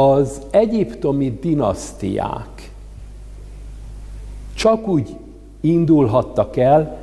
[0.00, 2.70] Az egyiptomi dinasztiák
[4.54, 5.16] csak úgy
[5.60, 6.98] indulhattak el,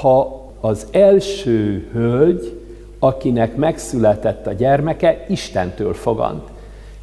[0.00, 2.60] ha az első hölgy,
[2.98, 6.48] akinek megszületett a gyermeke, Istentől fogant.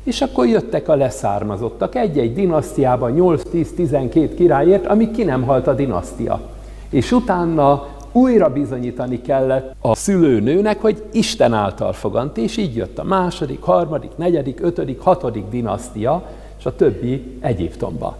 [0.04, 6.42] És akkor jöttek a leszármazottak egy-egy dinasztiában 8-10-12 királyért, amíg ki nem halt a dinasztia.
[6.90, 13.04] És utána újra bizonyítani kellett a szülőnőnek, hogy Isten által fogant, és így jött a
[13.04, 16.30] második, harmadik, negyedik, ötödik, hatodik dinasztia,
[16.60, 18.18] és a többi Egyiptomba.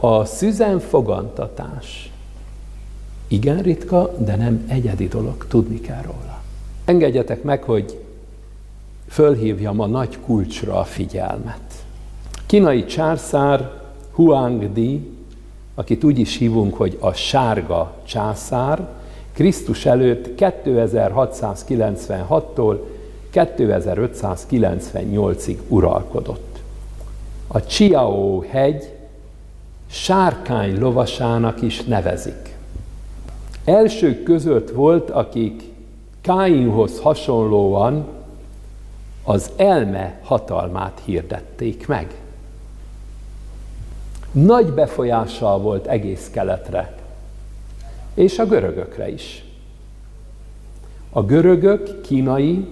[0.00, 2.12] A szüzen fogantatás
[3.28, 6.42] igen ritka, de nem egyedi dolog, tudni kell róla.
[6.84, 8.04] Engedjetek meg, hogy
[9.08, 11.84] fölhívjam a nagy kulcsra a figyelmet.
[12.46, 13.70] Kínai császár
[14.12, 15.10] Huang Di,
[15.74, 18.88] akit úgy is hívunk, hogy a sárga császár,
[19.38, 22.78] Krisztus előtt 2696-tól
[23.32, 26.58] 2598-ig uralkodott.
[27.46, 28.92] A Chiao hegy
[29.86, 32.56] sárkány lovasának is nevezik.
[33.64, 35.62] Elsők között volt, akik
[36.20, 38.06] Káinhoz hasonlóan
[39.24, 42.14] az elme hatalmát hirdették meg.
[44.32, 46.97] Nagy befolyással volt egész keletre,
[48.18, 49.44] és a görögökre is.
[51.10, 52.66] A görögök kínai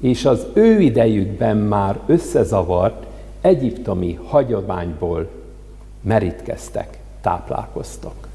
[0.00, 3.06] és az ő idejükben már összezavart
[3.40, 5.28] egyiptomi hagyományból
[6.00, 8.28] merítkeztek, táplálkoztak.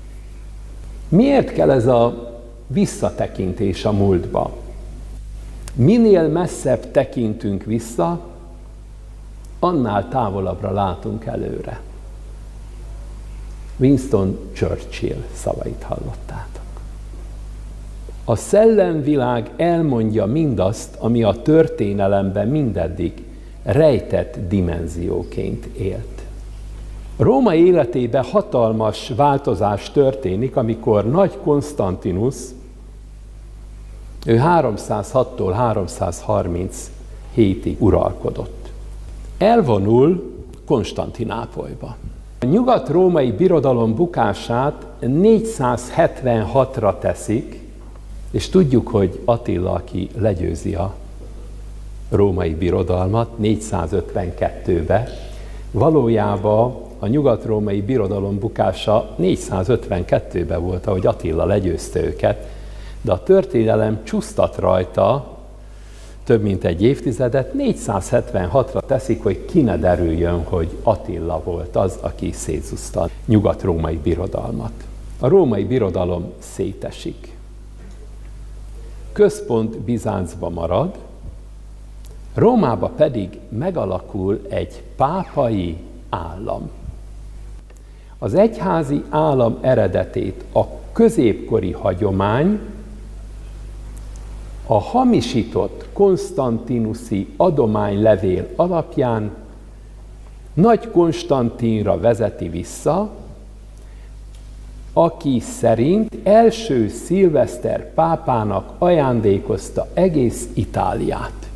[1.09, 2.31] Miért kell ez a
[2.67, 4.51] visszatekintés a múltba?
[5.73, 8.19] Minél messzebb tekintünk vissza,
[9.59, 11.81] annál távolabbra látunk előre.
[13.83, 16.63] Winston Churchill szavait hallottátok.
[18.25, 23.13] A szellemvilág elmondja mindazt, ami a történelemben mindeddig
[23.63, 26.21] rejtett dimenzióként élt.
[27.17, 32.35] Róma életében hatalmas változás történik, amikor nagy Konstantinus,
[34.25, 35.75] ő 306-tól
[37.35, 38.71] 337-ig uralkodott.
[39.37, 40.33] Elvonul
[40.65, 41.95] Konstantinápolyba.
[42.43, 47.59] A nyugat-római birodalom bukását 476-ra teszik,
[48.31, 50.93] és tudjuk, hogy Attila, aki legyőzi a
[52.09, 55.07] római birodalmat 452-be,
[55.71, 62.47] valójában a nyugat-római birodalom bukása 452-ben volt, ahogy Attila legyőzte őket,
[63.01, 65.32] de a történelem csúsztat rajta
[66.23, 72.31] több mint egy évtizedet, 476-ra teszik, hogy ki ne derüljön, hogy Attila volt az, aki
[72.31, 74.71] szétszúzta a nyugat-római birodalmat.
[75.19, 77.35] A római birodalom szétesik.
[79.11, 80.95] Központ Bizáncba marad,
[82.33, 85.77] Rómába pedig megalakul egy pápai
[86.09, 86.69] állam.
[88.17, 92.59] Az egyházi állam eredetét a középkori hagyomány
[94.67, 99.31] a hamisított Konstantinuszi adománylevél alapján
[100.53, 103.09] Nagy Konstantinra vezeti vissza,
[104.93, 111.49] aki szerint első szilveszter pápának ajándékozta egész Itáliát.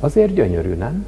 [0.00, 1.06] Azért gyönyörű, nem?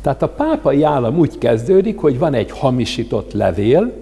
[0.00, 3.92] Tehát a pápai állam úgy kezdődik, hogy van egy hamisított levél,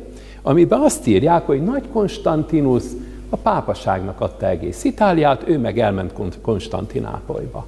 [0.43, 2.83] amiben azt írják, hogy Nagy Konstantinus
[3.29, 7.67] a pápaságnak adta egész Itáliát, ő meg elment Konstantinápolyba.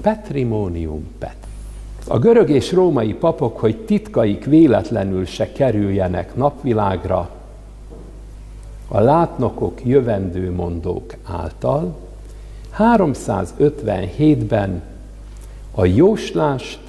[0.00, 1.36] Petrimonium pet.
[2.08, 7.30] A görög és római papok, hogy titkaik véletlenül se kerüljenek napvilágra,
[8.88, 11.96] a látnokok jövendőmondók által
[12.78, 14.82] 357-ben
[15.74, 16.80] a jóslást,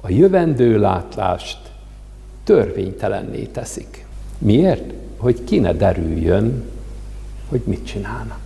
[0.00, 1.58] a jövendőlátlást
[2.44, 4.06] törvénytelenné teszik.
[4.38, 4.99] Miért?
[5.20, 6.64] Hogy ki ne derüljön,
[7.48, 8.40] hogy mit csinálnak.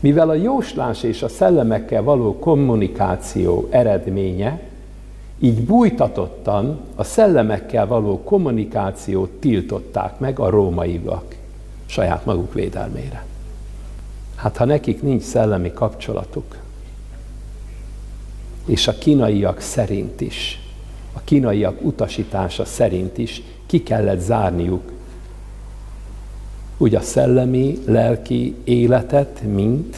[0.00, 4.60] Mivel a jóslás és a szellemekkel való kommunikáció eredménye,
[5.38, 11.36] így bújtatottan a szellemekkel való kommunikációt tiltották meg a rómaiak
[11.86, 13.24] saját maguk védelmére.
[14.34, 16.56] Hát ha nekik nincs szellemi kapcsolatuk,
[18.66, 20.60] és a kínaiak szerint is,
[21.12, 24.92] a kínaiak utasítása szerint is ki kellett zárniuk
[26.82, 29.96] úgy a szellemi, lelki életet, mint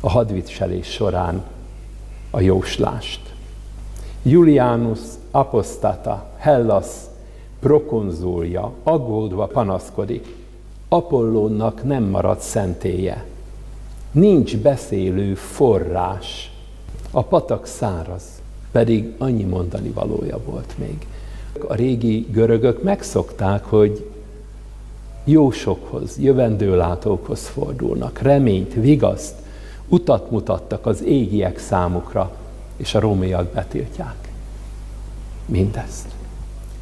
[0.00, 1.44] a hadviselés során
[2.30, 3.20] a jóslást.
[4.22, 4.98] Julianus
[5.30, 6.86] apostata, Hellas
[7.60, 10.34] prokonzulja, aggódva panaszkodik.
[10.88, 13.24] Apollónnak nem maradt szentélye.
[14.10, 16.52] Nincs beszélő forrás.
[17.10, 18.22] A patak száraz,
[18.72, 21.06] pedig annyi mondani valója volt még.
[21.68, 24.06] A régi görögök megszokták, hogy
[25.30, 29.34] jósokhoz, jövendőlátókhoz fordulnak, reményt, vigaszt,
[29.88, 32.36] utat mutattak az égiek számukra,
[32.76, 34.28] és a rómaiak betiltják
[35.46, 36.06] mindezt.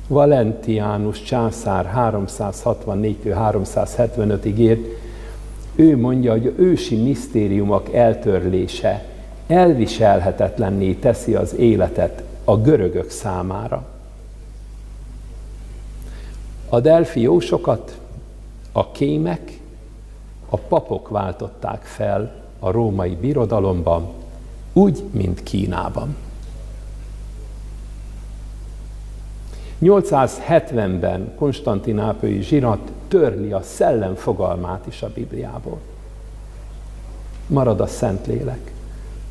[0.07, 4.87] Valentiánus császár 364-375-ig ért,
[5.75, 9.05] ő mondja, hogy ősi misztériumok eltörlése
[9.47, 13.85] elviselhetetlenné teszi az életet a görögök számára.
[16.69, 17.99] A delfi jósokat
[18.77, 19.61] a kémek,
[20.49, 24.09] a papok váltották fel a római birodalomban,
[24.73, 26.17] úgy, mint Kínában.
[29.83, 35.79] 870-ben Konstantinápolyi zsinat törli a szellem fogalmát is a Bibliából.
[37.47, 38.73] Marad a Szentlélek,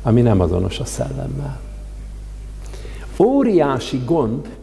[0.02, 1.60] ami nem azonos a szellemmel.
[3.18, 4.56] Óriási gond,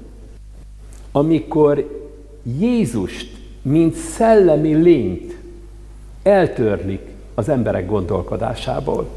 [1.12, 2.02] amikor
[2.44, 5.38] Jézust, mint szellemi lényt
[6.24, 7.02] eltörlik
[7.34, 9.10] az emberek gondolkodásából.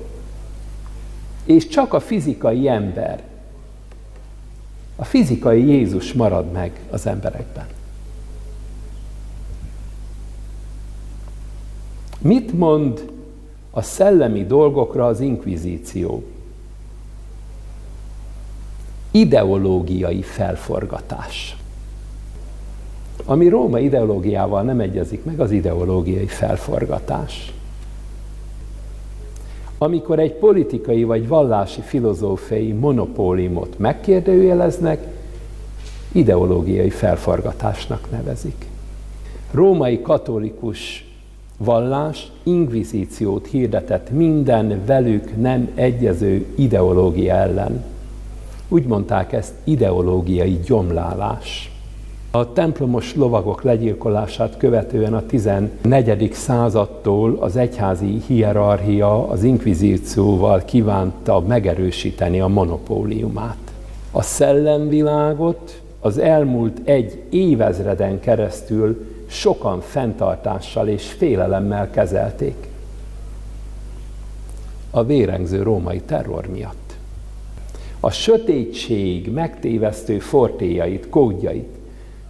[1.45, 3.23] És csak a fizikai ember,
[4.97, 7.67] a fizikai Jézus marad meg az emberekben.
[12.19, 13.11] Mit mond
[13.71, 16.25] a szellemi dolgokra az inkvizíció?
[19.11, 21.57] Ideológiai felforgatás.
[23.25, 27.53] Ami Róma ideológiával nem egyezik meg, az ideológiai felforgatás.
[29.79, 35.07] Amikor egy politikai vagy vallási filozófiai monopóliumot megkérdőjeleznek,
[36.13, 38.67] ideológiai felforgatásnak nevezik.
[39.51, 41.07] Római katolikus
[41.59, 47.85] vallás inkvizíciót hirdetett minden velük nem egyező ideológia ellen.
[48.69, 51.76] Úgy mondták ezt ideológiai gyomlálás.
[52.37, 56.33] A templomos lovagok legyilkolását követően a 14.
[56.33, 63.57] századtól az egyházi hierarchia az inkvizícióval kívánta megerősíteni a monopóliumát.
[64.11, 72.69] A szellemvilágot az elmúlt egy évezreden keresztül sokan fenntartással és félelemmel kezelték.
[74.91, 76.97] A vérengző római terror miatt.
[78.01, 81.75] A sötétség megtévesztő fortéjait, kódjait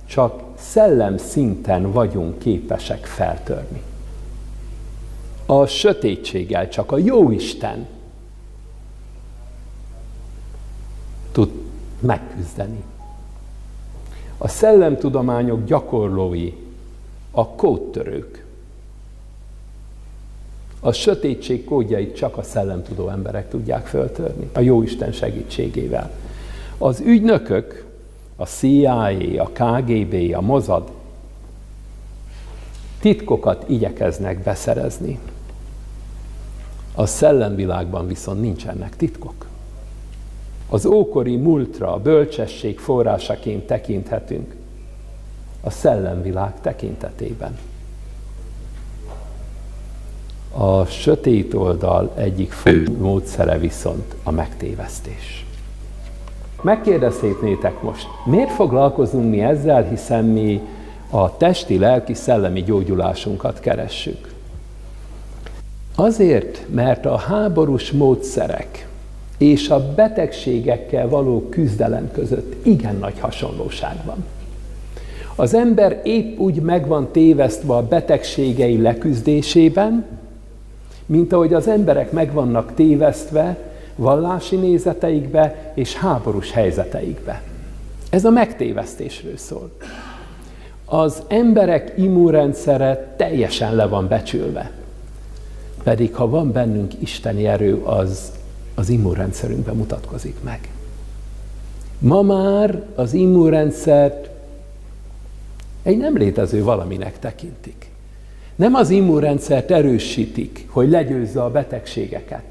[0.06, 3.82] csak szellem szinten vagyunk képesek feltörni.
[5.46, 7.86] A sötétséggel csak a jó Isten
[11.32, 11.50] tud
[12.00, 12.84] megküzdeni.
[14.38, 16.52] A szellemtudományok gyakorlói,
[17.30, 18.44] a kódtörők.
[20.80, 26.10] A sötétség kódjait csak a szellemtudó emberek tudják föltörni, a jó Isten segítségével.
[26.78, 27.85] Az ügynökök,
[28.36, 30.90] a CIA, a KGB, a Mozad
[33.00, 35.18] titkokat igyekeznek beszerezni.
[36.94, 39.46] A szellemvilágban viszont nincsenek titkok.
[40.68, 44.54] Az ókori múltra a bölcsesség forrásaként tekinthetünk
[45.60, 47.58] a szellemvilág tekintetében.
[50.52, 55.46] A sötét oldal egyik fő módszere viszont a megtévesztés.
[56.62, 60.60] Megkérdezhetnétek most, miért foglalkozunk mi ezzel, hiszen mi
[61.10, 64.34] a testi, lelki, szellemi gyógyulásunkat keressük?
[65.94, 68.88] Azért, mert a háborús módszerek
[69.38, 74.24] és a betegségekkel való küzdelem között igen nagy hasonlóság van.
[75.36, 80.04] Az ember épp úgy meg van tévesztve a betegségei leküzdésében,
[81.06, 83.56] mint ahogy az emberek meg vannak tévesztve
[83.96, 87.42] vallási nézeteikbe és háborús helyzeteikbe.
[88.10, 89.70] Ez a megtévesztésről szól.
[90.84, 94.70] Az emberek immunrendszere teljesen le van becsülve.
[95.82, 98.32] Pedig ha van bennünk isteni erő, az
[98.78, 100.70] az immunrendszerünkben mutatkozik meg.
[101.98, 104.30] Ma már az immunrendszert
[105.82, 107.90] egy nem létező valaminek tekintik.
[108.56, 112.44] Nem az immunrendszert erősítik, hogy legyőzze a betegségeket,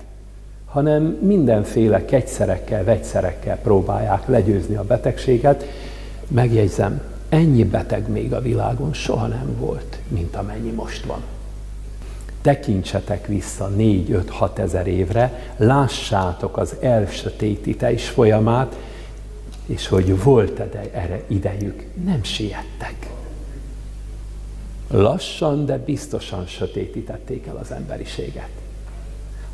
[0.75, 5.65] hanem mindenféle kegyszerekkel, vegyszerekkel próbálják legyőzni a betegséget.
[6.27, 11.21] Megjegyzem, ennyi beteg még a világon soha nem volt, mint amennyi most van.
[12.41, 18.75] Tekintsetek vissza 4-5-6 ezer évre, lássátok az elsötétítés folyamát,
[19.65, 23.09] és hogy volt -e erre idejük, nem siettek.
[24.89, 28.49] Lassan, de biztosan sötétítették el az emberiséget.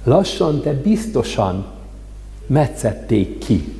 [0.03, 1.65] Lassan, de biztosan
[2.47, 3.73] metszették ki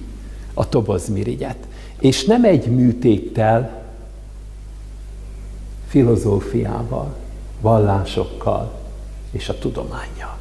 [0.54, 1.58] a tobozmirigyet.
[2.00, 3.84] És nem egy műtéttel,
[5.88, 7.16] filozófiával,
[7.62, 8.80] vallásokkal
[9.32, 10.38] és a tudományjal.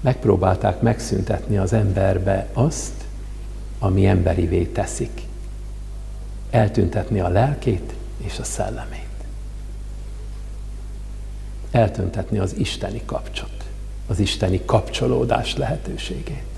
[0.00, 3.04] Megpróbálták megszüntetni az emberbe azt,
[3.78, 5.22] ami emberivé teszik.
[6.50, 9.09] Eltüntetni a lelkét és a szellemét.
[11.70, 13.64] Eltüntetni az isteni kapcsot,
[14.06, 16.49] az isteni kapcsolódás lehetőségét.